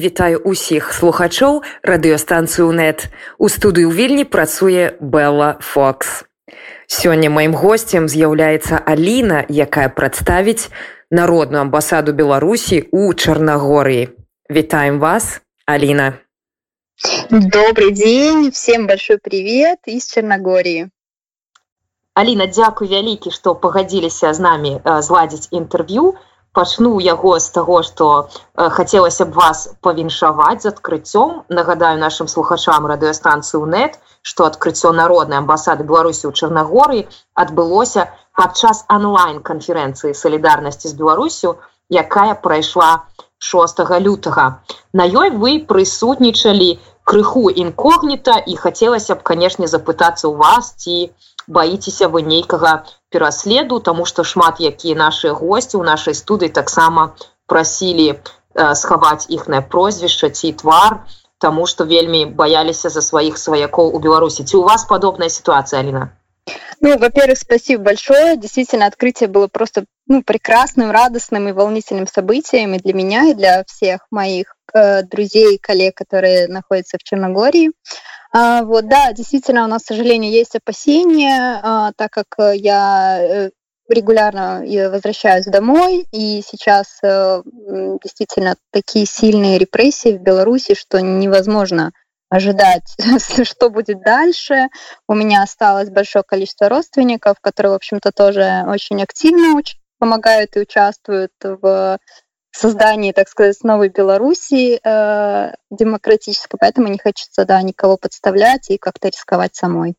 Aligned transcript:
Вітаю 0.00 0.40
усіх 0.48 0.94
слухачоў 0.96 1.60
радыёстанцыю 1.84 2.72
нет 2.72 3.12
у 3.36 3.48
студыю 3.52 3.90
вільні 3.92 4.24
працуе 4.24 4.96
Белла 5.00 5.58
Фокс. 5.60 6.24
Сёння 6.88 7.28
маім 7.28 7.52
госцем 7.52 8.08
з'яўляецца 8.08 8.80
Аліна, 8.80 9.44
якая 9.44 9.92
прадставіць 9.92 10.72
народную 11.10 11.60
амбасаду 11.68 12.16
Беларусі 12.16 12.80
ў 12.80 13.12
Чарнагорыі. 13.12 14.08
Вітаем 14.48 15.04
вас, 15.04 15.44
Алина. 15.66 16.16
Добрый 17.28 17.92
день, 17.92 18.50
всем 18.56 18.86
большой 18.86 19.18
привет 19.18 19.84
из 19.84 20.08
Черногории. 20.08 20.88
Алина, 22.14 22.48
дзякуй 22.48 22.88
вялікі, 22.88 23.36
што 23.36 23.54
пагадзіліся 23.54 24.32
з 24.32 24.40
намі 24.40 24.72
э, 24.80 25.02
зладзіць 25.02 25.52
інтэрв'ю 25.52 26.16
пачну 26.52 26.98
яго 27.00 27.38
з 27.38 27.48
таго 27.56 27.82
што 27.86 28.06
э, 28.26 28.68
хацелася 28.76 29.24
б 29.24 29.38
вас 29.40 29.68
павіншаваць 29.80 30.62
з 30.62 30.72
адкрыццём. 30.74 31.44
Нагадаю 31.48 31.98
нашим 31.98 32.28
слухачам 32.28 32.86
радыёстанцыю 32.86 33.66
нет 33.66 33.98
што 34.22 34.44
адкрыццё 34.50 34.92
народнай 34.92 35.38
амбасады 35.40 35.84
беларусі 35.84 36.28
ў 36.28 36.32
чарнагоры 36.36 37.08
адбылося 37.34 38.10
падчас 38.36 38.84
онлайн-канферэнцыі 38.96 40.14
салідарнасці 40.14 40.92
з 40.92 40.94
беларусю 41.00 41.56
якая 41.90 42.34
прайшла 42.34 42.90
6 43.40 43.80
лютага. 44.04 44.60
На 44.92 45.08
ёй 45.08 45.30
вы 45.30 45.52
прысутнічалі 45.64 46.70
крыху 47.04 47.48
інкогніта 47.50 48.36
і 48.38 48.56
хацелася 48.56 49.16
б 49.16 49.24
канешне 49.24 49.66
запытацца 49.66 50.28
ў 50.28 50.36
вас 50.36 50.74
ці 50.76 50.96
баіцеся 51.50 52.08
вы 52.08 52.22
нейкага 52.22 52.84
пераследу 53.10 53.80
тому 53.80 54.06
что 54.06 54.24
шмат 54.24 54.60
якія 54.60 54.94
наши 54.94 55.30
гости 55.30 55.76
у 55.76 55.82
нашай 55.82 56.14
студыі 56.14 56.54
таксама 56.60 57.10
прасілі 57.46 58.06
э, 58.14 58.74
схаваць 58.74 59.26
іхнае 59.28 59.60
прозвішча 59.74 60.30
ці 60.30 60.52
твар 60.62 61.02
тому 61.38 61.66
что 61.66 61.84
вельмі 61.84 62.24
баяліся 62.26 62.88
за 62.94 63.02
сваіх 63.02 63.38
сваякоў 63.38 63.96
у 63.96 63.98
беларусі. 63.98 64.44
Ці 64.44 64.56
у 64.56 64.62
вас 64.62 64.84
подобная 64.84 65.28
ситуация 65.28 65.80
алина 65.80 66.10
ну 66.80 66.98
во-первых 66.98 67.38
спасибо 67.38 67.84
большое. 67.84 68.36
Действительно 68.36 68.86
открытие 68.86 69.28
было 69.28 69.48
просто 69.48 69.84
ну, 70.06 70.22
прекрасным 70.22 70.90
радостным 70.90 71.48
и 71.48 71.52
волнительным 71.52 72.06
событием 72.06 72.74
и 72.74 72.78
для 72.78 72.94
меня 72.94 73.30
и 73.30 73.34
для 73.34 73.64
всех 73.64 74.06
моих 74.10 74.56
э, 74.72 75.02
друзей 75.02 75.58
коллег 75.58 75.94
которые 75.94 76.48
находятся 76.48 76.96
в 76.98 77.02
черногории 77.02 77.70
А, 78.32 78.62
вот, 78.62 78.88
да, 78.88 79.12
действительно, 79.12 79.64
у 79.64 79.66
нас, 79.66 79.82
к 79.82 79.86
сожалению, 79.86 80.30
есть 80.30 80.54
опасения, 80.54 81.60
а, 81.62 81.92
так 81.96 82.12
как 82.12 82.26
э, 82.38 82.56
я 82.56 83.18
э, 83.20 83.50
регулярно 83.88 84.62
возвращаюсь 84.88 85.46
домой, 85.46 86.06
и 86.12 86.42
сейчас 86.46 87.00
э, 87.02 87.42
действительно 88.02 88.54
такие 88.70 89.04
сильные 89.04 89.58
репрессии 89.58 90.16
в 90.16 90.22
Беларуси, 90.22 90.74
что 90.74 91.00
невозможно 91.00 91.90
ожидать, 92.28 92.96
что 93.42 93.68
будет 93.68 94.00
дальше. 94.02 94.68
У 95.08 95.14
меня 95.14 95.42
осталось 95.42 95.90
большое 95.90 96.22
количество 96.22 96.68
родственников, 96.68 97.40
которые, 97.40 97.72
в 97.72 97.76
общем-то, 97.76 98.12
тоже 98.12 98.64
очень 98.68 99.02
активно 99.02 99.60
помогают 99.98 100.56
и 100.56 100.60
участвуют 100.60 101.32
в 101.42 101.98
создании, 102.56 103.12
так 103.12 103.28
сказать, 103.28 103.62
новой 103.62 103.88
Белоруссии 103.88 104.80
э, 104.82 105.54
демократической, 105.70 106.56
поэтому 106.58 106.88
не 106.88 106.98
хочется 106.98 107.44
да, 107.44 107.62
никого 107.62 107.96
подставлять 107.96 108.70
и 108.70 108.78
как-то 108.78 109.08
рисковать 109.08 109.54
самой. 109.54 109.96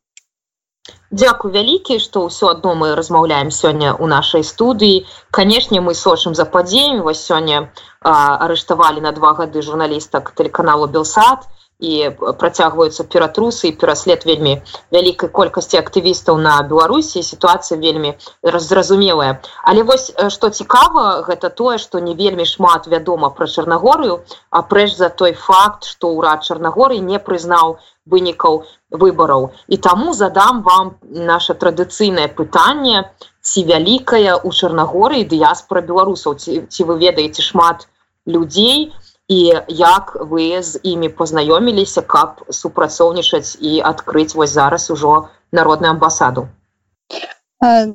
Дякую 1.11 1.53
вялікі, 1.53 1.99
што 2.03 2.25
ўсё 2.25 2.47
адно 2.52 2.72
мы 2.73 2.88
размаўляем 2.99 3.52
сёння 3.52 3.94
ў 3.94 4.05
нашай 4.11 4.44
студыі. 4.44 5.05
Канешне, 5.38 5.79
мы 5.88 5.94
сочым 5.94 6.33
за 6.39 6.45
падзеямі. 6.53 7.05
Вось 7.07 7.22
сёння 7.22 7.69
арыштавалі 8.02 9.03
на 9.05 9.11
два 9.11 9.33
гады 9.38 9.61
журналістак 9.61 10.31
тэлеканалу 10.39 10.88
Белсад 10.88 11.45
і 11.81 11.93
працягваюцца 12.39 13.03
ператрусы 13.09 13.69
і 13.69 13.75
пераслед 13.81 14.25
вельмі 14.29 14.53
вялікай 14.93 15.29
колькасці 15.33 15.81
актывістаў 15.81 16.38
на 16.38 16.61
беларусі 16.69 17.25
сітуацыя 17.25 17.79
вельмі 17.81 18.13
зразумелая 18.45 19.41
але 19.66 19.83
вось 19.83 20.13
што 20.35 20.50
цікава 20.50 21.25
гэта 21.29 21.50
тое 21.50 21.78
што 21.81 22.00
не 22.00 22.13
вельмі 22.13 22.45
шмат 22.45 22.85
вядома 22.88 23.33
пра 23.33 23.50
чарнагорыю 23.50 24.22
апрэч 24.61 24.94
за 24.95 25.09
той 25.09 25.33
факт 25.33 25.89
што 25.89 26.13
ўрад 26.13 26.45
чарнагоры 26.45 27.01
не 27.01 27.19
прызнаў 27.19 27.78
вынікаў 28.11 28.63
выбараў. 28.91 29.51
І 29.67 29.77
таму 29.77 30.13
задам 30.13 30.61
вам 30.63 30.95
наше 31.29 31.53
традыцыйнае 31.53 32.27
пытанне 32.39 33.06
ці 33.41 33.63
вялікая 33.69 34.41
у 34.41 34.51
чарнагоры 34.51 35.23
дыяспора 35.23 35.81
беларусаў 35.81 36.35
ці, 36.35 36.66
ці 36.67 36.81
вы 36.89 36.97
ведаеце 36.97 37.41
шмат 37.45 37.88
людзей 38.25 38.89
у 38.89 39.10
і 39.28 39.54
як 39.69 40.16
вы 40.20 40.62
з 40.62 40.81
імі 40.82 41.09
познаёміліся 41.09 42.03
каб 42.03 42.44
супрацоўнічаць 42.50 43.56
і 43.60 43.81
адкрыць 43.81 44.34
вось 44.34 44.50
зараз 44.50 44.91
ужо 44.91 45.28
народную 45.53 45.91
амбасаду 45.92 46.48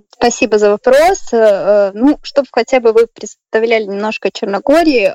Спасибо 0.09 0.57
за 0.57 0.71
вопрос. 0.71 1.19
Ну, 1.31 2.17
чтобы 2.23 2.47
хотя 2.51 2.79
бы 2.79 2.93
вы 2.93 3.05
представляли 3.07 3.83
немножко 3.83 4.31
Черногории, 4.31 5.05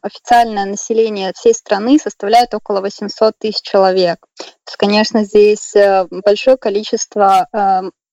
официальное 0.00 0.64
население 0.64 1.32
всей 1.34 1.54
страны 1.54 1.98
составляет 1.98 2.54
около 2.54 2.80
800 2.80 3.34
тысяч 3.38 3.62
человек. 3.62 4.18
То 4.36 4.44
есть, 4.68 4.76
конечно, 4.76 5.24
здесь 5.24 5.74
большое 6.24 6.56
количество 6.56 7.48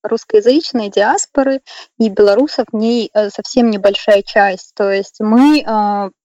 русскоязычной 0.03 0.89
диаспоры 0.89 1.61
и 1.99 2.09
белорусов 2.09 2.65
в 2.71 2.75
ней 2.75 3.11
совсем 3.13 3.69
небольшая 3.69 4.23
часть. 4.23 4.73
То 4.73 4.91
есть 4.91 5.19
мы 5.19 5.63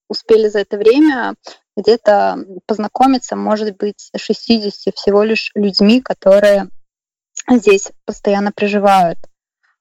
успели 0.09 0.47
за 0.47 0.59
это 0.59 0.77
время 0.77 1.35
где-то 1.75 2.37
познакомиться, 2.65 3.35
может 3.35 3.77
быть, 3.77 4.09
60 4.15 4.95
всего 4.95 5.23
лишь 5.23 5.51
людьми, 5.55 6.01
которые 6.01 6.69
здесь 7.49 7.91
постоянно 8.05 8.51
проживают. 8.51 9.19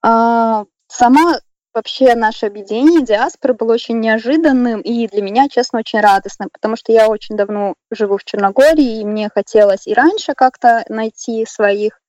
А, 0.03 0.65
сама 0.87 1.39
вообще 1.73 2.15
наше 2.15 2.47
объединение 2.47 3.03
диаспоры 3.03 3.53
было 3.53 3.73
очень 3.73 3.99
неожиданным 3.99 4.81
и 4.81 5.07
для 5.07 5.21
меня, 5.21 5.47
честно, 5.49 5.79
очень 5.79 5.99
радостным, 5.99 6.49
потому 6.51 6.75
что 6.75 6.91
я 6.91 7.07
очень 7.07 7.35
давно 7.35 7.75
живу 7.91 8.17
в 8.17 8.23
Черногории, 8.23 9.01
и 9.01 9.05
мне 9.05 9.29
хотелось 9.33 9.85
и 9.87 9.93
раньше 9.93 10.33
как-то 10.33 10.85
найти 10.89 11.45
своих 11.45 11.99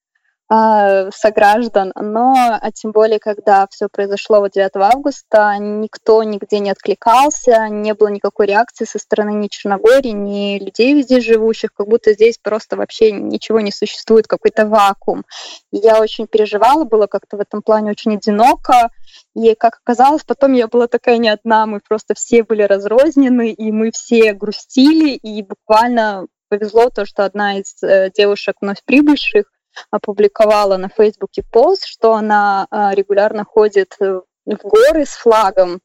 а, 0.51 1.11
сограждан, 1.11 1.93
но 1.95 2.59
а 2.59 2.73
тем 2.73 2.93
более, 2.93 3.19
когда 3.19 3.67
все 3.71 3.89
произошло 3.93 4.41
вот 4.41 4.53
9 4.53 4.71
августа, 4.77 5.59
никто 5.59 6.23
нигде 6.23 6.59
не 6.61 6.71
откликался, 6.71 7.69
не 7.69 7.93
было 7.93 8.09
никакой 8.09 8.47
реакции 8.47 8.87
со 8.87 8.99
стороны 8.99 9.35
ни 9.35 9.49
Черногории, 9.49 10.09
ни 10.09 10.59
людей 10.59 11.03
здесь 11.03 11.25
живущих, 11.25 11.75
как 11.75 11.87
будто 11.87 12.15
здесь 12.15 12.39
просто 12.43 12.77
вообще 12.77 13.13
ничего 13.13 13.61
не 13.61 13.71
существует, 13.71 14.27
какой-то 14.27 14.67
вакуум. 14.67 15.27
Я 15.71 16.01
очень 16.01 16.27
переживала, 16.27 16.85
было 16.85 17.07
как-то 17.07 17.37
в 17.37 17.41
этом 17.41 17.61
плане 17.61 17.91
очень 17.91 18.15
одиноко, 18.15 18.89
и, 19.35 19.55
как 19.55 19.81
оказалось, 19.85 20.25
потом 20.25 20.55
я 20.55 20.67
была 20.67 20.87
такая 20.87 21.19
не 21.19 21.29
одна, 21.29 21.67
мы 21.67 21.81
просто 21.87 22.15
все 22.15 22.43
были 22.43 22.63
разрознены, 22.63 23.51
и 23.51 23.71
мы 23.71 23.91
все 23.91 24.33
грустили, 24.33 25.11
и 25.11 25.43
буквально 25.43 26.27
повезло 26.49 26.89
то, 26.89 27.05
что 27.05 27.27
одна 27.27 27.59
из 27.59 27.83
э, 27.83 28.11
девушек 28.17 28.57
вновь 28.63 28.83
прибывших 28.87 29.45
опубликовала 29.91 30.77
на 30.77 30.89
Фейсбуке 30.89 31.43
пост, 31.43 31.85
что 31.87 32.15
она 32.15 32.67
а, 32.71 32.95
регулярно 32.95 33.45
ходит 33.45 33.97
в 33.99 34.25
горы 34.47 35.05
с 35.05 35.11
флагом. 35.11 35.81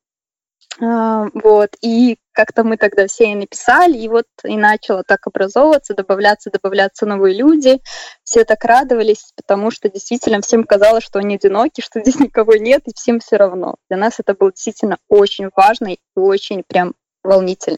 А, 0.81 1.27
вот, 1.33 1.75
и 1.81 2.17
как-то 2.31 2.63
мы 2.63 2.77
тогда 2.77 3.07
все 3.07 3.31
и 3.31 3.35
написали, 3.35 3.97
и 3.97 4.09
вот 4.09 4.25
и 4.43 4.57
начало 4.57 5.03
так 5.03 5.27
образовываться, 5.27 5.93
добавляться, 5.93 6.49
добавляться 6.49 7.05
новые 7.05 7.35
люди. 7.35 7.79
Все 8.23 8.43
так 8.43 8.63
радовались, 8.63 9.31
потому 9.35 9.69
что 9.69 9.89
действительно 9.89 10.41
всем 10.41 10.63
казалось, 10.63 11.03
что 11.03 11.19
они 11.19 11.35
одиноки, 11.35 11.81
что 11.81 11.99
здесь 11.99 12.19
никого 12.19 12.55
нет, 12.55 12.81
и 12.87 12.93
всем 12.95 13.19
все 13.19 13.37
равно. 13.37 13.75
Для 13.89 13.97
нас 13.97 14.15
это 14.19 14.33
было 14.33 14.51
действительно 14.51 14.97
очень 15.09 15.49
важно 15.55 15.93
и 15.93 15.99
очень 16.15 16.63
прям 16.63 16.95
волнительно. 17.23 17.77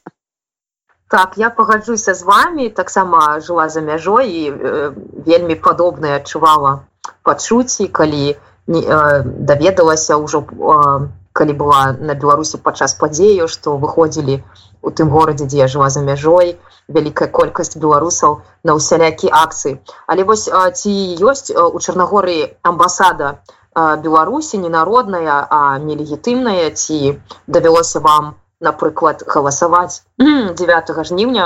Так 1.16 1.38
я 1.38 1.50
пагаджуся 1.50 2.14
з 2.14 2.24
вами 2.28 2.68
таксама 2.70 3.40
жыла 3.40 3.70
за 3.70 3.80
мяжой 3.82 4.28
і 4.28 4.52
э, 4.52 4.92
вельмі 5.28 5.56
падобна 5.56 6.20
адчувала 6.20 6.84
пачуцці 7.24 7.88
калі 7.88 8.36
не 8.68 8.82
э, 8.84 9.24
даведалася 9.24 10.20
ўжо 10.20 10.44
э, 10.44 11.08
калі 11.32 11.54
была 11.56 11.96
на 11.96 12.20
беларусі 12.20 12.60
падчас 12.60 13.00
падзею 13.00 13.48
што 13.48 13.78
выходзілі 13.80 14.44
у 14.84 14.92
тым 14.92 15.08
горадзе 15.16 15.48
дзе 15.48 15.64
я 15.64 15.72
жыла 15.72 15.88
за 15.88 16.04
мяжой 16.04 16.60
вялікая 16.92 17.32
колькасць 17.32 17.80
беларусаў 17.80 18.42
на 18.68 18.76
ўсялякі 18.76 19.32
акцыі. 19.32 19.80
Але 20.12 20.28
вось 20.28 20.48
э, 20.52 20.72
ці 20.76 20.92
ёсць 21.32 21.48
э, 21.48 21.56
у 21.56 21.80
чарнагоры 21.80 22.60
амбасада 22.62 23.40
э, 23.40 23.96
беларусі 24.04 24.60
ненародная 24.68 25.48
а 25.48 25.80
нелегітымная 25.80 26.76
ці 26.76 27.24
давялося 27.48 28.04
вам 28.04 28.36
у 28.36 28.45
напрыклад 28.61 29.23
галасаваць 29.27 30.03
9 30.19 30.91
жніўня 31.11 31.45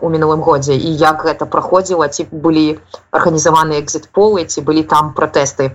у 0.00 0.10
мінулым 0.14 0.40
годзе 0.48 0.74
і 0.74 0.90
як 1.02 1.22
гэта 1.26 1.46
праходзіла 1.46 2.08
ці 2.08 2.26
былі 2.46 2.66
арганізаваныя 3.10 3.82
экзит-полы 3.84 4.44
ці 4.44 4.66
былі 4.66 4.82
там 4.94 5.14
пратэсты 5.14 5.70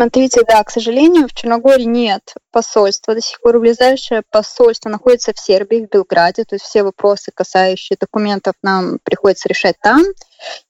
Смотрите, 0.00 0.40
да, 0.48 0.64
к 0.64 0.70
сожалению, 0.70 1.28
в 1.28 1.34
Черногории 1.34 1.84
нет 1.84 2.32
посольства. 2.50 3.14
До 3.14 3.20
сих 3.20 3.38
пор 3.42 3.60
ближайшее 3.60 4.22
посольство 4.30 4.88
находится 4.88 5.34
в 5.34 5.38
Сербии, 5.38 5.84
в 5.84 5.90
Белграде. 5.90 6.44
То 6.44 6.54
есть 6.54 6.64
все 6.64 6.82
вопросы, 6.82 7.30
касающие 7.34 7.98
документов, 8.00 8.54
нам 8.62 8.98
приходится 9.04 9.46
решать 9.50 9.76
там. 9.82 10.02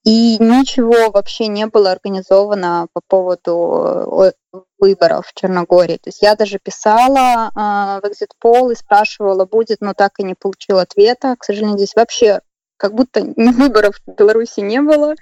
И 0.04 0.36
ничего 0.40 1.12
вообще 1.12 1.46
не 1.46 1.66
было 1.66 1.92
организовано 1.92 2.88
по 2.92 3.00
поводу 3.06 4.32
выборов 4.80 5.28
в 5.28 5.34
Черногории. 5.34 5.98
То 5.98 6.08
есть 6.08 6.22
я 6.22 6.34
даже 6.34 6.58
писала 6.58 7.50
э, 7.54 8.00
в 8.00 8.10
Exit 8.10 8.32
Poll 8.42 8.72
и 8.72 8.74
спрашивала, 8.74 9.44
будет, 9.44 9.80
но 9.80 9.94
так 9.94 10.18
и 10.18 10.24
не 10.24 10.34
получила 10.34 10.82
ответа. 10.82 11.36
К 11.38 11.44
сожалению, 11.44 11.76
здесь 11.76 11.94
вообще 11.94 12.40
как 12.79 12.93
будто 12.93 13.21
ни 13.21 13.51
выборов 13.51 13.95
в 14.05 14.11
Беларуси 14.11 14.59
не 14.59 14.81
было, 14.81 15.15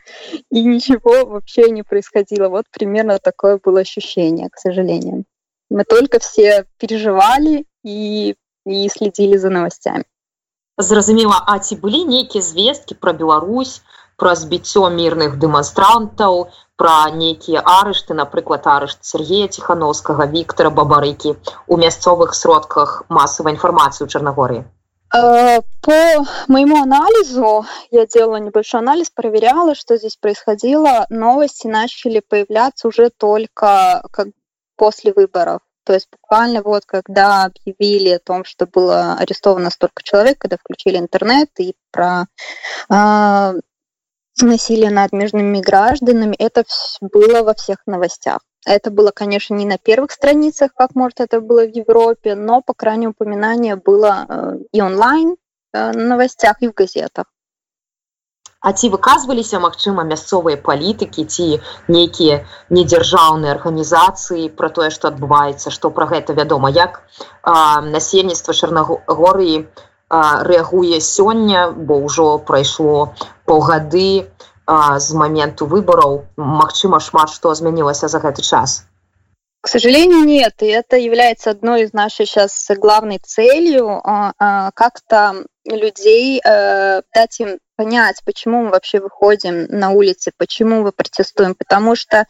и 0.49 0.63
ничего 0.63 1.25
вообще 1.25 1.69
не 1.69 1.83
происходило. 1.83 2.49
Вот 2.49 2.65
примерно 2.71 3.19
такое 3.19 3.59
было 3.63 3.81
ощущение, 3.81 4.49
к 4.49 4.57
сожалению. 4.57 5.25
Мы 5.69 5.83
только 5.83 6.19
все 6.19 6.65
переживали 6.77 7.65
и, 7.83 8.35
и 8.65 8.89
следили 8.89 9.37
за 9.37 9.49
новостями. 9.49 10.05
Зразумела, 10.77 11.37
а 11.45 11.59
ці 11.59 11.75
былі 11.77 12.05
нейкія 12.09 12.41
звесткі 12.41 12.95
пра 12.97 13.13
Беларусь, 13.13 13.83
пра 14.17 14.33
збіццё 14.33 14.89
мірных 14.89 15.37
дэманстрантаў, 15.37 16.49
пра 16.81 17.11
нейкія 17.13 17.61
арышты, 17.61 18.17
напрыклад, 18.17 18.65
арышт 18.65 19.05
Сергея 19.05 19.47
Ціхановскага, 19.47 20.25
Віктора 20.25 20.71
Бабарыкі 20.73 21.35
у 21.67 21.77
мясцовых 21.77 22.33
сродках 22.33 23.03
масавай 23.09 23.53
інфармацыі 23.53 24.05
ў 24.05 24.09
Чарнагорыі. 24.09 24.65
Э, 25.14 25.60
по 25.80 26.26
моему 26.48 26.82
анализу, 26.82 27.64
я 27.90 28.06
делала 28.06 28.36
небольшой 28.36 28.80
анализ, 28.80 29.10
проверяла, 29.10 29.74
что 29.74 29.96
здесь 29.96 30.16
происходило. 30.16 31.06
Новости 31.08 31.66
начали 31.66 32.20
появляться 32.20 32.88
уже 32.88 33.10
только 33.10 34.02
как 34.12 34.28
после 34.76 35.12
выборов. 35.12 35.60
То 35.84 35.94
есть 35.94 36.08
буквально 36.12 36.62
вот 36.62 36.84
когда 36.84 37.44
объявили 37.44 38.10
о 38.10 38.18
том, 38.18 38.44
что 38.44 38.66
было 38.66 39.14
арестовано 39.14 39.70
столько 39.70 40.02
человек, 40.02 40.38
когда 40.38 40.58
включили 40.58 40.98
интернет 40.98 41.48
и 41.58 41.74
про 41.90 42.26
э, 42.90 43.54
насилие 44.42 44.90
над 44.90 45.12
мирными 45.12 45.60
гражданами, 45.60 46.36
это 46.38 46.64
было 47.00 47.42
во 47.42 47.54
всех 47.54 47.78
новостях. 47.86 48.40
Это 48.68 48.90
было, 48.90 49.12
конечно, 49.12 49.54
не 49.54 49.64
на 49.64 49.78
первых 49.78 50.10
страницах, 50.12 50.74
как, 50.74 50.94
может, 50.94 51.20
это 51.20 51.40
было 51.40 51.64
в 51.64 51.74
Европе, 51.74 52.34
но, 52.34 52.60
по 52.60 52.74
крайней 52.74 53.08
упоминание 53.08 53.76
было 53.76 54.26
э, 54.28 54.58
и 54.72 54.82
онлайн 54.82 55.36
э, 55.72 55.92
на 55.92 56.04
новостях, 56.04 56.56
и 56.60 56.68
в 56.68 56.74
газетах. 56.76 57.24
А 58.60 58.72
ці 58.72 58.88
выказваліся 58.92 59.60
магчыма 59.62 60.04
мясцовыя 60.04 60.58
палітыкі 60.60 61.24
ці 61.24 61.46
нейкія 61.88 62.44
недзяржаўныя 62.68 63.54
арганізацыі 63.54 64.48
пра 64.58 64.68
тое 64.68 64.90
што 64.90 65.08
адбываецца 65.14 65.70
што 65.70 65.90
пра 65.94 66.08
гэта 66.10 66.34
вядома 66.34 66.68
як 66.68 66.98
насельніцтва 67.46 68.56
чарнагорыі 68.58 69.62
рэагуе 70.50 70.98
сёння 70.98 71.70
бо 71.70 72.02
ўжо 72.02 72.26
прайшло 72.50 73.14
паўгады 73.46 74.26
з 74.68 75.14
моменту 75.14 75.66
выбораў 75.66 76.26
Мачыма 76.36 77.00
шмат 77.00 77.30
что 77.30 77.52
изменилось 77.52 78.00
за 78.00 78.18
этот 78.18 78.42
час. 78.42 78.84
К 79.60 79.68
сожалению 79.68 80.24
нет. 80.24 80.54
И 80.62 80.66
это 80.66 80.96
является 80.96 81.50
одной 81.50 81.82
из 81.82 81.92
нашей 81.92 82.26
сейчас 82.26 82.70
главной 82.76 83.18
целью 83.18 84.02
как-то 84.74 85.44
людей 85.64 86.40
э, 86.42 87.02
дать 87.14 87.40
им 87.40 87.58
понять 87.76 88.22
почему 88.24 88.62
мы 88.62 88.70
вообще 88.70 88.98
выходим 88.98 89.66
на 89.68 89.90
улицы 89.90 90.32
почему 90.36 90.82
мы 90.82 90.92
протестуем. 90.92 91.54
Потому 91.54 91.96
что 91.96 92.26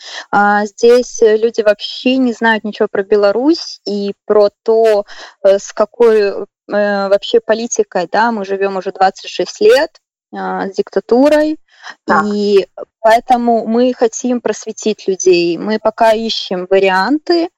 здесь 0.64 1.20
люди 1.22 1.60
вообще 1.60 2.16
не 2.16 2.32
знают 2.32 2.64
ничего 2.64 2.88
про 2.90 3.02
Беларусь 3.02 3.80
и 3.86 4.14
про 4.26 4.50
то 4.62 5.04
э, 5.44 5.58
с 5.58 5.72
какой 5.72 6.20
э, 6.20 6.44
вообще 6.66 7.40
политикой 7.40 8.08
да 8.10 8.32
мы 8.32 8.44
живем 8.44 8.76
уже 8.76 8.90
26 8.90 9.60
лет 9.60 9.90
с 10.32 10.76
диктатурой 10.76 11.58
так. 12.04 12.24
И 12.26 12.66
поэтому 13.00 13.66
мы 13.66 13.92
хотим 13.94 14.40
просветить 14.40 15.06
людей. 15.08 15.58
Мы 15.58 15.78
пока 15.78 16.12
ищем 16.12 16.66
варианты, 16.68 17.48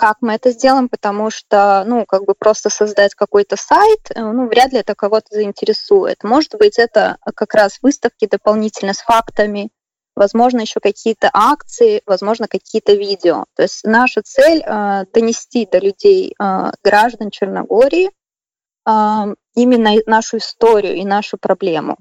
как 0.00 0.16
мы 0.22 0.32
это 0.32 0.50
сделаем, 0.50 0.88
потому 0.88 1.30
что, 1.30 1.84
ну, 1.86 2.06
как 2.06 2.24
бы 2.24 2.34
просто 2.34 2.70
создать 2.70 3.14
какой-то 3.14 3.56
сайт, 3.56 4.10
э, 4.14 4.20
ну, 4.20 4.48
вряд 4.48 4.72
ли 4.72 4.78
это 4.78 4.94
кого-то 4.94 5.26
заинтересует. 5.30 6.24
Может 6.24 6.54
быть, 6.54 6.78
это 6.78 7.18
как 7.34 7.52
раз 7.52 7.78
выставки 7.82 8.26
дополнительно 8.26 8.94
с 8.94 9.00
фактами, 9.00 9.70
возможно, 10.16 10.60
еще 10.60 10.80
какие-то 10.80 11.28
акции, 11.34 12.02
возможно, 12.06 12.48
какие-то 12.48 12.94
видео. 12.94 13.44
То 13.54 13.62
есть 13.64 13.84
наша 13.84 14.22
цель 14.22 14.62
э, 14.64 15.04
донести 15.12 15.66
до 15.70 15.78
людей, 15.78 16.34
э, 16.38 16.72
граждан 16.82 17.30
Черногории, 17.30 18.10
э, 18.88 19.34
именно 19.54 19.90
нашу 20.06 20.38
историю 20.38 20.94
и 20.96 21.04
нашу 21.04 21.36
проблему 21.36 21.98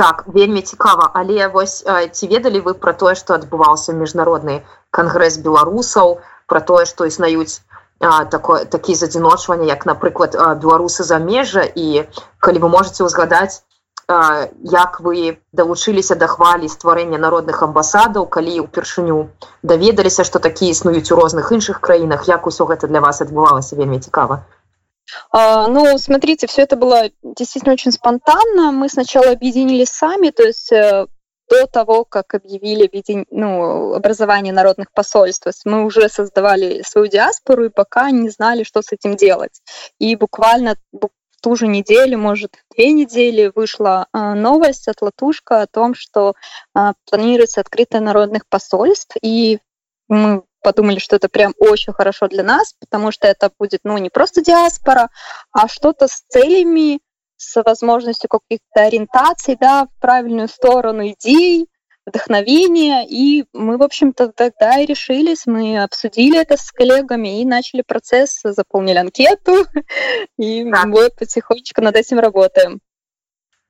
так 0.00 0.24
вельмі 0.26 0.62
цікава. 0.62 1.10
Але 1.14 1.48
вось 1.52 1.84
ці 2.12 2.28
ведалі 2.32 2.60
вы 2.66 2.72
про 2.74 2.92
тое 2.92 3.14
что 3.14 3.36
адбываўся 3.36 3.92
міжнародны 3.92 4.62
кангрэс 4.96 5.36
беларусаў 5.44 6.20
про 6.48 6.60
тое 6.60 6.86
что 6.88 7.04
існаюць 7.04 7.60
такое 8.34 8.64
такі 8.64 8.94
задзіночванне 8.96 9.66
як 9.68 9.84
напрыклад 9.84 10.36
беларусы 10.62 11.04
за 11.04 11.18
межа 11.18 11.64
і 11.68 12.08
калі 12.46 12.62
вы 12.64 12.70
можете 12.76 13.04
узгадаць 13.04 13.60
як 14.08 15.00
вы 15.00 15.36
далучыліся 15.52 16.16
да 16.22 16.26
хвалі 16.26 16.72
стварэння 16.72 17.20
народных 17.20 17.60
амбасадаў 17.66 18.24
калі 18.36 18.56
ўпершыню 18.64 19.18
даведаліся 19.62 20.24
што 20.24 20.40
такі 20.48 20.72
існуюць 20.72 21.12
у 21.12 21.20
розных 21.20 21.52
іншых 21.52 21.84
краінах 21.84 22.24
як 22.32 22.48
усё 22.48 22.64
гэта 22.72 22.88
для 22.88 23.04
вас 23.04 23.20
адбывалася 23.20 23.76
вельмі 23.76 24.00
цікава. 24.00 24.40
А, 24.40 24.59
ну, 25.32 25.98
смотрите, 25.98 26.46
все 26.46 26.62
это 26.62 26.76
было 26.76 27.10
действительно 27.22 27.74
очень 27.74 27.92
спонтанно. 27.92 28.72
Мы 28.72 28.88
сначала 28.88 29.30
объединились 29.30 29.90
сами, 29.90 30.30
то 30.30 30.42
есть 30.42 30.72
э, 30.72 31.06
до 31.50 31.66
того, 31.66 32.04
как 32.04 32.34
объявили 32.34 32.86
объедин... 32.86 33.26
ну, 33.30 33.94
образование 33.94 34.52
народных 34.52 34.92
посольств. 34.92 35.46
Мы 35.64 35.84
уже 35.84 36.08
создавали 36.08 36.82
свою 36.82 37.08
диаспору 37.08 37.64
и 37.64 37.70
пока 37.70 38.10
не 38.10 38.30
знали, 38.30 38.62
что 38.62 38.82
с 38.82 38.92
этим 38.92 39.16
делать. 39.16 39.60
И 39.98 40.16
буквально 40.16 40.76
в 40.92 41.08
ту 41.42 41.56
же 41.56 41.66
неделю, 41.66 42.18
может, 42.18 42.52
две 42.74 42.92
недели 42.92 43.50
вышла 43.54 44.06
э, 44.12 44.34
новость 44.34 44.88
от 44.88 45.02
Латушка 45.02 45.62
о 45.62 45.66
том, 45.66 45.94
что 45.94 46.34
э, 46.74 46.92
планируется 47.10 47.60
открытие 47.60 48.00
народных 48.00 48.46
посольств, 48.48 49.16
и 49.20 49.58
мы 50.08 50.42
подумали, 50.62 50.98
что 50.98 51.16
это 51.16 51.28
прям 51.28 51.54
очень 51.58 51.92
хорошо 51.92 52.28
для 52.28 52.42
нас, 52.42 52.74
потому 52.78 53.12
что 53.12 53.26
это 53.26 53.50
будет, 53.58 53.80
ну, 53.84 53.98
не 53.98 54.10
просто 54.10 54.42
диаспора, 54.42 55.10
а 55.52 55.68
что-то 55.68 56.08
с 56.08 56.22
целями, 56.28 57.00
с 57.36 57.62
возможностью 57.62 58.28
каких-то 58.28 58.82
ориентаций, 58.82 59.56
да, 59.58 59.86
в 59.86 60.00
правильную 60.00 60.48
сторону 60.48 61.08
идей, 61.08 61.68
вдохновения. 62.06 63.06
И 63.08 63.44
мы, 63.52 63.78
в 63.78 63.82
общем-то, 63.82 64.32
тогда 64.32 64.80
и 64.80 64.86
решились, 64.86 65.46
мы 65.46 65.82
обсудили 65.82 66.38
это 66.38 66.56
с 66.56 66.70
коллегами 66.70 67.40
и 67.40 67.44
начали 67.44 67.82
процесс, 67.82 68.40
заполнили 68.44 68.98
анкету, 68.98 69.64
и 70.38 70.64
вот 70.64 71.16
потихонечку 71.16 71.80
над 71.80 71.96
этим 71.96 72.18
работаем. 72.18 72.80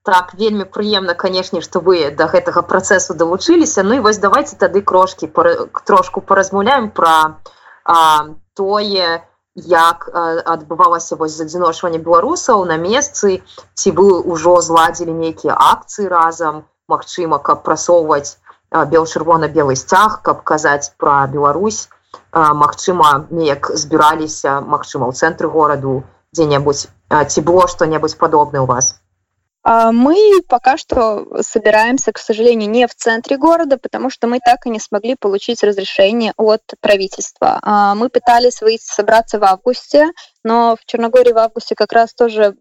Так 0.03 0.35
вельмі 0.35 0.65
прыемна 0.65 1.15
канешне 1.15 1.61
што 1.61 1.81
вы 1.81 2.11
да 2.17 2.27
гэтага 2.27 2.63
працэсу 2.63 3.15
далучыліся. 3.15 3.83
Ну 3.83 4.01
і 4.01 4.05
вось 4.07 4.19
давайте 4.19 4.57
тады 4.57 4.83
крошки 4.83 5.31
трошку 5.85 6.21
паразмаўляем 6.21 6.91
пра 6.91 7.41
а, 7.85 8.37
тое 8.55 9.25
як 9.55 10.09
адбывалася 10.15 11.17
вось 11.21 11.41
адзіношванне 11.41 11.99
беларусаў 11.99 12.65
на 12.65 12.77
месцы 12.77 13.43
ці 13.75 13.91
вы 13.99 14.09
ўжо 14.35 14.61
зладзілі 14.61 15.13
нейкія 15.13 15.55
акцыі 15.55 16.09
разам 16.09 16.65
Мачыма 16.91 17.39
каб 17.39 17.63
прасоўваць 17.63 18.39
бел-чырвона-белы 18.71 19.77
сцяг 19.77 20.23
каб 20.23 20.43
казаць 20.43 20.95
пра 20.97 21.27
Беларусь. 21.27 21.89
Мачыма 22.33 23.27
неяк 23.31 23.71
збіраліся 23.75 24.61
Мачыма 24.61 25.11
ў 25.11 25.15
цэнтры 25.15 25.51
гораду 25.51 26.03
дзе-небудзь 26.35 26.89
ці 27.35 27.41
было 27.47 27.69
што-небудзь 27.69 28.19
падобна 28.19 28.63
у 28.63 28.67
вас? 28.67 28.95
А, 28.95 29.10
мы 29.65 30.41
пока 30.49 30.77
что 30.77 31.43
собираемся, 31.43 32.13
к 32.13 32.19
сожалению, 32.19 32.71
не 32.71 32.87
в 32.87 32.95
центре 32.95 33.37
города, 33.37 33.77
потому 33.77 34.09
что 34.09 34.27
мы 34.27 34.41
так 34.41 34.67
и 34.67 34.71
не 34.71 34.81
смогли 34.81 35.17
получить 35.17 35.63
разрешение 35.63 36.33
от 36.37 36.63
правительства. 36.81 37.59
А, 37.63 37.95
мы 37.95 38.09
пытались 38.09 38.63
выйти, 38.63 38.85
собраться 38.85 39.39
в 39.39 39.45
августе, 39.45 40.09
но 40.45 40.77
в 40.81 40.87
Черногории 40.87 41.33
в 41.33 41.39
августе 41.39 41.75
как 41.75 41.93
раз 41.93 42.15
тоже 42.15 42.57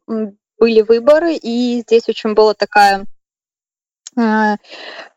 были 0.59 0.81
выборы, 0.81 1.35
и 1.35 1.81
здесь 1.81 2.09
очень 2.09 2.33
была 2.33 2.53
такая 2.53 3.05
э, 4.17 4.55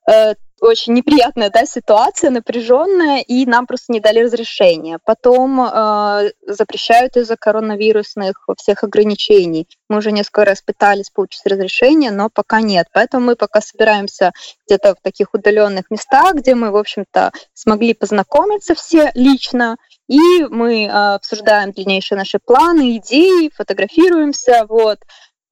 э, 0.09 0.35
очень 0.63 0.95
неприятная 0.95 1.51
да, 1.51 1.67
ситуация, 1.67 2.31
напряженная, 2.31 3.21
и 3.21 3.47
нам 3.47 3.67
просто 3.67 3.93
не 3.93 4.01
дали 4.01 4.21
разрешения. 4.21 4.99
Потом 5.05 5.61
э, 5.61 6.31
запрещают 6.47 7.17
из-за 7.17 7.37
коронавирусных 7.37 8.47
всех 8.57 8.85
ограничений. 8.85 9.67
Мы 9.89 9.99
уже 9.99 10.13
несколько 10.13 10.45
раз 10.45 10.63
пытались 10.63 11.11
получить 11.11 11.45
разрешение, 11.47 12.13
но 12.13 12.31
пока 12.31 12.61
нет. 12.61 12.87
Поэтому 12.93 13.27
мы 13.27 13.37
пока 13.37 13.61
собираемся 13.61 14.33
где-то 14.67 14.95
в 14.95 15.03
таких 15.03 15.35
удаленных 15.35 15.91
местах, 15.91 16.35
где 16.35 16.55
мы, 16.55 16.71
в 16.71 16.77
общем-то, 16.77 17.33
смогли 17.55 17.93
познакомиться 17.95 18.75
все 18.75 19.11
лично, 19.15 19.77
и 20.09 20.45
мы 20.49 20.85
э, 20.85 20.89
обсуждаем 20.89 21.73
дальнейшие 21.73 22.19
наши 22.19 22.39
планы, 22.39 22.99
идеи, 22.99 23.51
фотографируемся, 23.55 24.67
вот. 24.69 24.99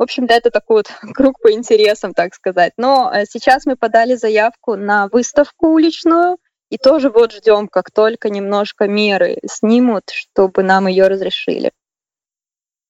В 0.01 0.03
общем-то, 0.03 0.33
это 0.33 0.51
такой 0.51 0.77
вот 0.77 0.91
круг 1.15 1.39
по 1.43 1.53
интересам, 1.53 2.15
так 2.15 2.35
сказать. 2.35 2.73
Но 2.79 3.13
э, 3.13 3.27
сейчас 3.27 3.67
мы 3.67 3.77
подали 3.77 4.17
заявку 4.17 4.75
на 4.75 5.09
выставку 5.09 5.69
уличную, 5.69 6.39
и 6.71 6.79
тоже 6.79 7.11
вот 7.11 7.33
ждем, 7.33 7.69
как 7.69 7.91
только 7.91 8.31
немножко 8.31 8.89
меры 8.89 9.37
снимут, 9.47 10.05
чтобы 10.09 10.63
нам 10.63 10.87
ее 10.87 11.09
разрешили. 11.09 11.73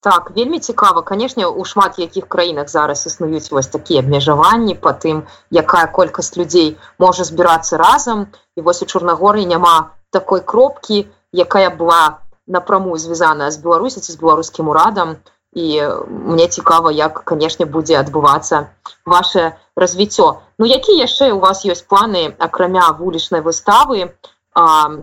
Так, 0.02 0.30
вельмі 0.36 0.60
цікава 0.60 1.02
канешне 1.02 1.46
у 1.46 1.64
шмат 1.64 1.98
якіх 1.98 2.28
краінах 2.28 2.68
зараз 2.68 3.06
існуюць 3.06 3.50
вось 3.50 3.66
такія 3.66 4.00
абмежаванні 4.00 4.74
по 4.74 4.92
тым 4.92 5.26
якая 5.50 5.86
колькасць 5.86 6.36
людзей 6.36 6.76
можа 6.98 7.24
збірацца 7.24 7.76
разам 7.76 8.26
і 8.56 8.60
вось 8.60 8.82
у 8.82 8.86
чорнагоры 8.86 9.44
няма 9.44 9.90
такой 10.10 10.40
кропкі 10.40 11.04
якая 11.32 11.68
была 11.68 12.22
напрамую 12.46 12.96
звязаная 12.96 13.50
з 13.50 13.60
беларусі 13.60 14.00
ці 14.00 14.12
з 14.12 14.16
беларускім 14.16 14.72
урадам 14.72 15.16
і 15.52 15.82
мне 16.08 16.46
цікава 16.48 16.90
як 16.90 17.24
канешне 17.24 17.66
будзе 17.66 17.98
адбывацца 17.98 18.70
ваше 19.06 19.56
развіццё. 19.76 20.38
Ну 20.58 20.66
які 20.66 20.94
яшчэ 20.94 21.32
у 21.32 21.40
вас 21.40 21.64
ёсць 21.66 21.82
планы 21.82 22.34
акрамя 22.38 22.92
вулічнай 22.98 23.40
выставы? 23.40 24.14
А, 24.54 25.02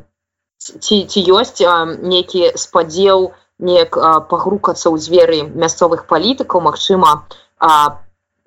ці 0.58 1.04
ці 1.04 1.20
ёсць 1.36 1.60
нейкі 1.60 2.56
спадзеў 2.56 3.32
неяк 3.60 3.98
пагрукацца 4.32 4.88
ў 4.88 4.96
дзверы 5.04 5.40
мясцовых 5.52 6.08
палітыкаў? 6.08 6.62
Мачыма 6.62 7.28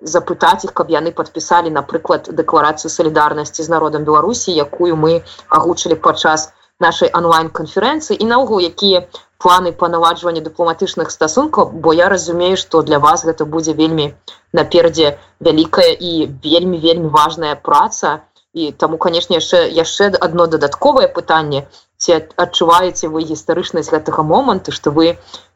запытаць 0.01 0.65
іх 0.65 0.73
каб 0.73 0.89
яны 0.89 1.11
падпісалі 1.13 1.69
напрыклад 1.69 2.29
дэкларацыю 2.33 2.89
салідарнасці 2.89 3.61
з 3.61 3.69
народам 3.69 4.03
беларусі 4.03 4.55
якую 4.65 4.97
мы 4.97 5.21
агучылі 5.49 5.95
падчас 6.07 6.49
нашай 6.81 7.13
онлайн-канферэнцыі 7.13 8.17
і 8.17 8.25
наогул 8.25 8.65
якія 8.65 9.05
планы 9.41 9.71
па 9.73 9.89
наладжванню 9.89 10.41
дыпламатычных 10.45 11.11
стасункаў 11.11 11.71
бо 11.85 11.93
я 11.97 12.09
разумею 12.13 12.57
што 12.63 12.81
для 12.87 12.99
вас 12.99 13.25
гэта 13.25 13.45
будзе 13.45 13.73
вельмі 13.73 14.13
наперадзе 14.53 15.17
вялікая 15.39 15.91
і 15.93 16.11
вельмі 16.43 16.77
вельмі 16.77 17.09
важная 17.09 17.55
праца. 17.55 18.21
І 18.53 18.71
таму 18.75 18.97
канешне 18.97 19.39
яшчэ 19.39 19.67
яшчэ 19.71 20.11
одно 20.27 20.45
дадатковае 20.53 21.07
пытанне. 21.07 21.67
Ці 21.97 22.19
адчуваеце 22.35 23.07
вы 23.07 23.23
гістарычнасць 23.29 23.91
гэтага 23.93 24.23
моманту 24.27 24.75
што 24.75 24.91
вы 24.91 25.15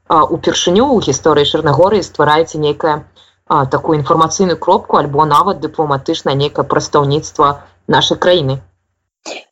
упершыню 0.10 0.86
ў 0.94 1.10
гісторыі 1.10 1.50
чарнагорыі 1.50 2.06
ствараеце 2.08 2.62
нейкае 2.62 2.96
такую 3.74 4.00
інфармацыйную 4.00 4.58
кропку 4.58 4.98
альбо 5.02 5.26
нават 5.26 5.60
дыпламатычна 5.66 6.38
нейкае 6.38 6.66
прадстаўніцтва 6.72 7.50
нашай 7.88 8.18
краіны 8.18 8.62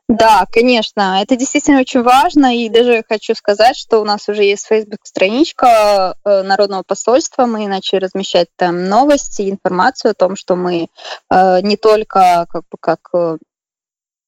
Да, 0.09 0.45
конечно, 0.51 1.21
это 1.21 1.37
действительно 1.37 1.79
очень 1.79 2.03
важно, 2.03 2.57
и 2.57 2.67
даже 2.67 3.03
хочу 3.07 3.33
сказать, 3.35 3.77
что 3.77 3.99
у 4.01 4.05
нас 4.05 4.27
уже 4.27 4.43
есть 4.43 4.67
Facebook-страничка 4.67 6.15
э, 6.25 6.43
Народного 6.43 6.83
посольства, 6.83 7.45
мы 7.45 7.67
начали 7.67 8.01
размещать 8.01 8.49
там 8.57 8.89
новости, 8.89 9.49
информацию 9.49 10.11
о 10.11 10.13
том, 10.13 10.35
что 10.35 10.57
мы 10.57 10.87
э, 11.29 11.61
не 11.61 11.77
только 11.77 12.45
как 12.49 12.63
бы 12.69 12.77
как 12.81 12.99
э, 13.13 13.37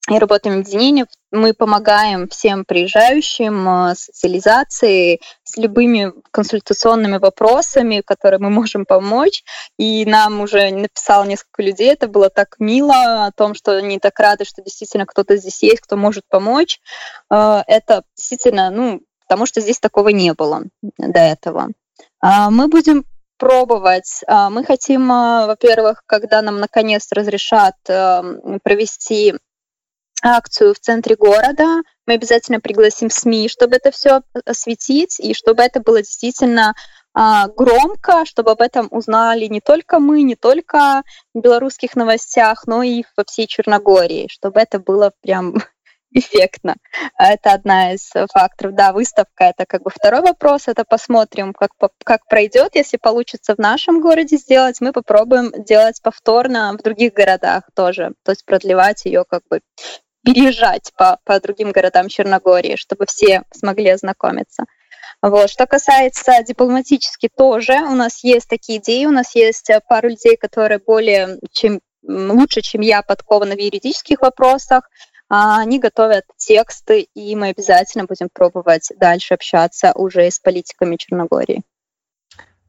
и 0.10 0.20
работаем 0.20 0.60
объединение. 0.60 1.06
Мы 1.32 1.54
помогаем 1.54 2.28
всем 2.28 2.64
приезжающим 2.64 3.68
э, 3.68 3.96
социализации 3.96 5.20
с 5.44 5.58
любыми 5.58 6.14
консультационными 6.32 7.18
вопросами, 7.18 8.02
которые 8.06 8.40
мы 8.40 8.52
можем 8.52 8.86
помочь. 8.86 9.44
И 9.78 10.06
нам 10.06 10.42
уже 10.42 10.70
написало 10.72 11.24
несколько 11.24 11.64
людей, 11.64 11.92
это 11.92 12.08
было 12.08 12.30
так 12.30 12.56
мило, 12.60 13.26
о 13.26 13.32
том, 13.32 13.56
что 13.56 13.78
они 13.78 14.00
так 14.00 14.20
рады, 14.20 14.46
что 14.46 14.62
действительно 14.62 15.08
кто-то 15.08 15.38
здесь 15.38 15.64
есть, 15.64 15.82
кто 15.82 15.98
может 15.98 16.24
помочь. 16.30 16.80
Э, 17.32 17.64
это 17.66 18.04
действительно, 18.16 18.70
ну, 18.70 19.02
потому 19.28 19.48
что 19.48 19.60
здесь 19.60 19.80
такого 19.80 20.10
не 20.10 20.34
было 20.34 20.64
до 21.00 21.20
этого. 21.20 21.70
А 22.22 22.52
мы 22.52 22.68
будем 22.68 23.06
пробовать. 23.38 24.22
А 24.28 24.52
мы 24.52 24.64
хотим, 24.64 25.12
э, 25.12 25.48
во-первых, 25.48 26.04
когда 26.06 26.44
нам 26.44 26.60
наконец 26.60 27.08
разрешат 27.12 27.74
провести 27.84 29.34
акцию 30.22 30.74
в 30.74 30.80
центре 30.80 31.16
города. 31.16 31.82
Мы 32.08 32.14
обязательно 32.14 32.60
пригласим 32.60 33.10
СМИ, 33.10 33.50
чтобы 33.50 33.76
это 33.76 33.92
все 33.92 34.22
осветить, 34.46 35.20
и 35.20 35.34
чтобы 35.34 35.64
это 35.64 35.80
было 35.80 36.02
действительно 36.02 36.74
а, 37.18 37.48
громко, 37.48 38.26
чтобы 38.26 38.52
об 38.52 38.62
этом 38.62 38.90
узнали 38.92 39.46
не 39.46 39.62
только 39.62 40.00
мы, 40.00 40.22
не 40.24 40.36
только 40.36 41.04
в 41.34 41.40
белорусских 41.40 41.96
новостях, 41.96 42.68
но 42.68 42.84
и 42.84 43.04
во 43.16 43.24
всей 43.24 43.48
Черногории, 43.48 44.28
чтобы 44.30 44.60
это 44.60 44.80
было 44.80 45.14
прям 45.22 45.56
эффектно. 46.12 46.76
Это 47.18 47.54
одна 47.54 47.94
из 47.94 48.12
факторов. 48.34 48.76
Да, 48.76 48.92
выставка— 48.92 49.44
это 49.58 49.66
как 49.66 49.84
бы 49.84 49.92
второй 49.92 50.22
вопрос. 50.22 50.68
Это 50.68 50.84
посмотрим, 50.84 51.54
как, 51.54 51.72
как 52.04 52.28
пройдет. 52.28 52.76
Если 52.76 52.98
получится 52.98 53.56
в 53.56 53.60
нашем 53.60 54.02
городе 54.02 54.36
сделать, 54.36 54.82
мы 54.82 54.92
попробуем 54.92 55.52
делать 55.64 56.02
повторно 56.02 56.74
в 56.78 56.84
других 56.84 57.14
городах 57.14 57.64
тоже. 57.74 58.14
То 58.24 58.34
есть 58.34 58.44
продлевать 58.46 59.06
ее 59.06 59.24
как 59.24 59.44
бы 59.50 59.62
переезжать 60.25 60.93
по, 60.97 61.19
по 61.25 61.41
другим 61.41 61.73
городам 61.73 62.09
Черногории, 62.09 62.77
чтобы 62.77 63.07
все 63.07 63.43
смогли 63.53 63.91
ознакомиться. 63.91 64.65
Вот. 65.23 65.51
Что 65.51 65.67
касается 65.67 66.33
дипломатически 66.47 67.29
тоже, 67.35 67.75
у 67.75 67.95
нас 67.95 68.25
есть 68.25 68.49
такие 68.49 68.79
идеи, 68.79 69.05
у 69.05 69.11
нас 69.11 69.35
есть 69.35 69.69
э, 69.71 69.81
пару 69.87 70.09
людей, 70.09 70.37
которые 70.37 70.79
более 70.79 71.39
чем 71.53 71.81
лучше, 72.03 72.63
чем 72.63 72.81
я, 72.81 73.03
подкованы 73.03 73.55
в 73.55 73.61
юридических 73.61 74.23
вопросах. 74.23 74.89
А 75.29 75.61
они 75.61 75.79
готовят 75.79 76.25
тексты, 76.37 77.07
и 77.15 77.37
мы 77.37 77.49
обязательно 77.49 78.05
будем 78.05 78.29
пробовать 78.33 78.91
дальше 78.97 79.35
общаться 79.35 79.93
уже 79.95 80.31
с 80.31 80.39
политиками 80.41 80.97
Черногории. 80.97 81.63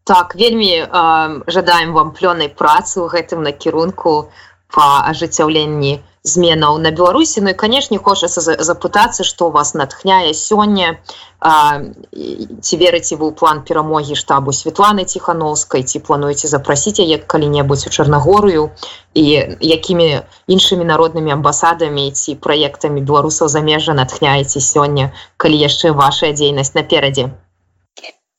Так, 0.04 0.36
вельмі 0.36 0.82
э, 0.82 1.42
жадаем 1.48 1.94
вам 1.94 2.12
плёнай 2.12 2.50
працы 2.50 3.00
ў 3.00 3.08
гэтым 3.08 3.44
накірунку 3.44 4.32
па 4.77 4.89
ажыццяўленні 5.09 5.97
зменаў 6.27 6.79
на 6.83 6.91
беларусі. 6.91 7.41
Ну 7.41 7.55
і 7.55 7.59
канешне 7.63 7.99
хочацца 8.03 8.43
запытацца 8.43 9.25
што 9.25 9.49
у 9.49 9.55
вас 9.55 9.73
натхняе 9.79 10.35
сёння. 10.35 10.99
Ці 11.41 12.75
верыце 12.83 13.15
вы 13.17 13.31
ў 13.31 13.33
план 13.39 13.63
перамогі 13.63 14.19
штабу 14.19 14.53
Светланы 14.53 15.07
ціхановскай 15.07 15.87
ці 15.87 16.03
плануеце 16.09 16.51
запрасіць 16.51 16.99
яе 17.01 17.23
калі-небудзь 17.35 17.87
у 17.87 17.95
чарнагорыю? 17.95 18.69
І 19.15 19.25
якімі 19.63 20.09
іншымі 20.51 20.85
народнымі 20.85 21.33
амбасадамі 21.39 22.11
ці 22.11 22.35
праектамі 22.35 23.01
беларусаў 23.01 23.49
замежжа 23.49 23.95
натхняеце 23.95 24.61
сёння 24.61 25.13
калі 25.37 25.57
яшчэ 25.63 25.95
ваша 25.95 26.33
дзейнасць 26.35 26.75
наперадзе? 26.75 27.31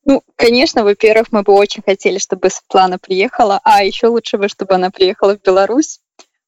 Ну, 0.07 0.21
конечно, 0.35 0.83
во-первых, 0.83 1.27
мы 1.31 1.43
бы 1.43 1.53
очень 1.53 1.83
хотели, 1.83 2.17
чтобы 2.17 2.49
Светлана 2.49 2.97
приехала, 2.97 3.59
а 3.63 3.83
еще 3.83 4.07
лучше 4.07 4.37
бы, 4.37 4.47
чтобы 4.47 4.75
она 4.75 4.89
приехала 4.89 5.35
в 5.35 5.41
Беларусь. 5.41 5.99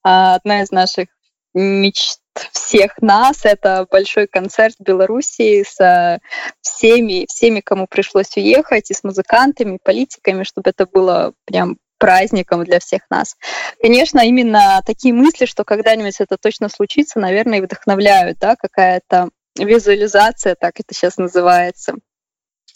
Одна 0.03 0.61
из 0.61 0.71
наших 0.71 1.07
мечт 1.53 2.19
всех 2.51 3.01
нас. 3.01 3.43
Это 3.43 3.85
большой 3.89 4.27
концерт 4.27 4.75
в 4.79 4.83
Белоруссии 4.83 5.63
с 5.63 5.79
э, 5.81 6.19
всеми, 6.61 7.25
всеми, 7.27 7.59
кому 7.59 7.87
пришлось 7.87 8.35
уехать, 8.37 8.91
и 8.91 8.93
с 8.93 9.03
музыкантами, 9.03 9.75
и 9.75 9.79
политиками, 9.83 10.43
чтобы 10.43 10.69
это 10.69 10.85
было 10.85 11.33
прям 11.45 11.77
праздником 11.97 12.63
для 12.63 12.79
всех 12.79 13.01
нас. 13.09 13.35
Конечно, 13.81 14.19
именно 14.21 14.81
такие 14.85 15.13
мысли, 15.13 15.45
что 15.45 15.65
когда-нибудь 15.65 16.15
это 16.19 16.37
точно 16.37 16.69
случится, 16.69 17.19
наверное, 17.19 17.59
и 17.59 17.61
вдохновляют, 17.61 18.39
да, 18.39 18.55
какая-то 18.55 19.29
визуализация, 19.57 20.55
так 20.55 20.79
это 20.79 20.93
сейчас 20.93 21.17
называется. 21.17 21.95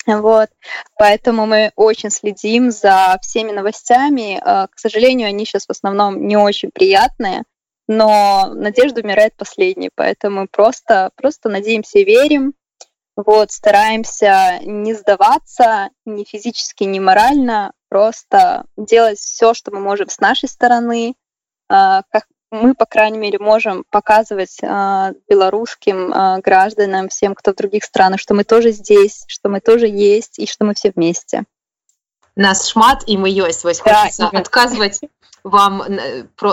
Вот, 0.06 0.50
поэтому 0.98 1.46
мы 1.46 1.72
очень 1.76 2.10
следим 2.10 2.72
за 2.72 3.18
всеми 3.22 3.52
новостями. 3.52 4.38
Э, 4.38 4.68
к 4.68 4.78
сожалению, 4.78 5.30
они 5.30 5.46
сейчас 5.46 5.66
в 5.66 5.72
основном 5.72 6.28
не 6.28 6.36
очень 6.36 6.72
приятные, 6.72 7.44
но 7.88 8.50
надежда 8.54 9.02
умирает 9.02 9.36
последней, 9.36 9.90
поэтому 9.96 10.48
просто, 10.48 11.12
просто 11.16 11.50
надеемся 11.50 12.00
и 12.00 12.04
верим, 12.04 12.54
вот, 13.16 13.52
стараемся 13.52 14.60
не 14.64 14.94
сдаваться 14.94 15.90
ни 16.06 16.24
физически, 16.24 16.84
ни 16.84 17.00
морально, 17.00 17.74
просто 17.90 18.66
делать 18.76 19.20
все, 19.20 19.54
что 19.54 19.72
мы 19.72 19.80
можем 19.80 20.10
с 20.10 20.20
нашей 20.20 20.50
стороны, 20.50 21.14
а, 21.70 22.02
как 22.10 22.26
мы, 22.54 22.76
по 22.76 22.86
крайней 22.86 23.18
мере, 23.18 23.40
можем 23.40 23.84
показывать 23.90 24.60
а, 24.62 25.12
белорусским 25.28 26.14
а, 26.14 26.40
гражданам, 26.40 27.10
всем, 27.10 27.34
кто 27.36 27.52
в 27.52 27.56
других 27.56 27.84
странах, 27.84 28.20
что 28.20 28.34
мы 28.34 28.44
тоже 28.44 28.72
здесь, 28.72 29.26
что 29.28 29.50
мы 29.50 29.60
тоже 29.60 29.88
есть 29.88 30.40
и 30.40 30.46
что 30.46 30.64
мы 30.64 30.74
все 30.74 30.92
вместе. 30.96 31.44
нас 32.36 32.68
шмат 32.70 33.04
і 33.08 33.18
мы 33.18 33.30
ёсць 33.30 33.64
вось 33.64 33.82
да, 33.86 34.10
адказваць 34.34 35.02
вам 35.44 35.84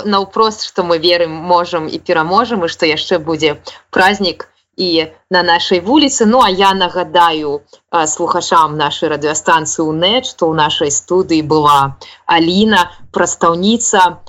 наўпрост 0.05 0.67
што 0.67 0.85
мы 0.85 0.99
верым 0.99 1.33
можам 1.33 1.89
і 1.89 1.99
пераможам 1.99 2.65
і 2.65 2.69
што 2.69 2.87
яшчэ 2.87 3.19
будзе 3.19 3.57
празднік 3.91 4.49
і 4.77 5.13
на 5.31 5.43
нашай 5.43 5.81
вуліцы. 5.81 6.27
Ну 6.27 6.41
а 6.41 6.51
я 6.51 6.75
нагадаю 6.75 7.63
слухачам 8.07 8.77
нашай 8.77 9.09
радыёстанцыі 9.15 9.89
нет 9.93 10.27
што 10.27 10.51
ў 10.51 10.55
нашай 10.55 10.91
студыі 10.91 11.43
была 11.43 11.97
Аліна 12.27 12.91
прадстаўніца 13.13 14.21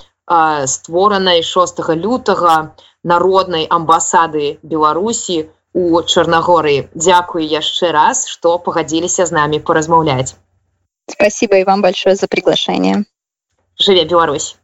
створанай 0.74 1.42
6 1.48 1.82
лютага 2.04 2.54
народнай 3.14 3.66
амбасады 3.78 4.46
Беларусі 4.62 5.42
у 5.72 6.02
Чарнагорыі 6.02 6.86
Дякую 7.08 7.44
яшчэ 7.48 7.92
раз 7.96 8.24
што 8.36 8.56
пагадзіліся 8.68 9.26
з 9.26 9.38
намі 9.40 9.60
паразмаўляць 9.70 10.32
Спасибо 11.10 11.56
и 11.56 11.64
вам 11.64 11.82
большое 11.82 12.14
за 12.14 12.28
приглашение. 12.28 13.04
Живе 13.76 14.04
Беларусь! 14.04 14.56